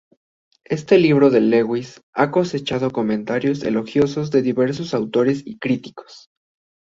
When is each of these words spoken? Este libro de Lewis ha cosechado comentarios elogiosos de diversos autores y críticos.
Este 0.65 0.97
libro 0.97 1.29
de 1.29 1.41
Lewis 1.41 2.01
ha 2.15 2.31
cosechado 2.31 2.89
comentarios 2.89 3.61
elogiosos 3.61 4.31
de 4.31 4.41
diversos 4.41 4.95
autores 4.95 5.43
y 5.45 5.59
críticos. 5.59 6.31